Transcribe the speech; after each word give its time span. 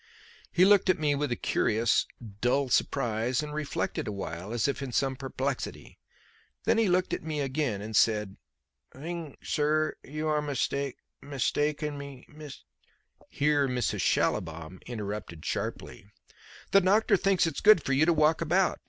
He 0.51 0.65
looked 0.65 0.89
at 0.89 0.97
me 0.97 1.13
with 1.13 1.31
a 1.31 1.35
curious, 1.35 2.07
dull 2.41 2.69
surprise, 2.69 3.43
and 3.43 3.53
reflected 3.53 4.07
awhile 4.07 4.51
as 4.51 4.67
if 4.67 4.81
in 4.81 4.91
some 4.91 5.15
perplexity. 5.15 5.99
Then 6.63 6.79
he 6.79 6.87
looked 6.89 7.13
at 7.13 7.21
me 7.21 7.39
again 7.39 7.83
and 7.83 7.95
said: 7.95 8.37
"Thing, 8.91 9.37
sir, 9.43 9.93
you 10.03 10.27
are 10.27 10.41
mistake 10.41 10.97
mistaken 11.21 11.99
me 11.99 12.25
mist" 12.27 12.65
Here 13.29 13.67
Mrs. 13.67 14.01
Schallibaum 14.01 14.79
interrupted 14.87 15.45
sharply: 15.45 16.07
"The 16.71 16.81
doctor 16.81 17.15
thinks 17.15 17.45
it's 17.45 17.61
good 17.61 17.83
for 17.83 17.93
you 17.93 18.07
to 18.07 18.13
walk 18.13 18.41
about. 18.41 18.79